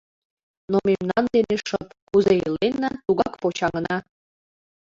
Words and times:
Но 0.71 0.77
мемнан 0.87 1.25
дене 1.35 1.55
шып, 1.67 1.87
кузе 2.09 2.33
иленна, 2.45 2.89
тугак 3.05 3.33
почаҥына. 3.41 3.97